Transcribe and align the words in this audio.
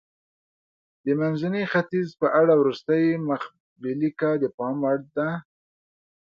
د 1.03 1.05
منځني 1.19 1.63
ختیځ 1.71 2.07
په 2.21 2.27
اړه 2.39 2.53
وروستۍ 2.57 3.05
مخبېلګه 3.29 4.31
د 4.41 4.43
پام 4.57 4.75
وړ 4.83 4.99
ده. 5.17 5.29